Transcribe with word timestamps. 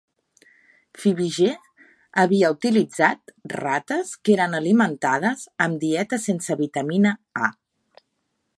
Fibiger 1.01 1.51
havia 2.23 2.49
utilitzat 2.55 3.35
rates 3.57 4.15
que 4.29 4.35
eren 4.37 4.57
alimentades 4.61 5.45
amb 5.67 5.81
dieta 5.85 6.23
sense 6.25 6.61
vitamina 6.63 7.13
A. 7.49 7.51